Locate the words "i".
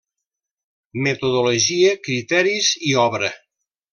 2.93-2.97